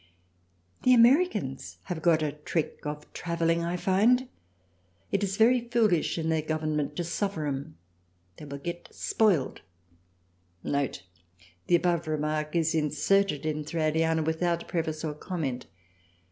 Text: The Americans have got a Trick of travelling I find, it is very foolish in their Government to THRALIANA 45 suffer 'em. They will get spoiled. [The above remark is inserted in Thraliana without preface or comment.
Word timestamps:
The 0.81 0.95
Americans 0.95 1.77
have 1.83 2.01
got 2.01 2.23
a 2.23 2.31
Trick 2.31 2.87
of 2.87 3.13
travelling 3.13 3.63
I 3.63 3.77
find, 3.77 4.29
it 5.11 5.23
is 5.23 5.37
very 5.37 5.61
foolish 5.67 6.17
in 6.17 6.29
their 6.29 6.41
Government 6.41 6.95
to 6.95 7.03
THRALIANA 7.03 7.13
45 7.13 7.13
suffer 7.13 7.45
'em. 7.45 7.77
They 8.37 8.45
will 8.45 8.57
get 8.57 8.87
spoiled. 8.91 9.61
[The 10.63 10.99
above 11.75 12.07
remark 12.07 12.55
is 12.55 12.73
inserted 12.73 13.45
in 13.45 13.63
Thraliana 13.63 14.23
without 14.23 14.67
preface 14.67 15.03
or 15.05 15.13
comment. 15.13 15.67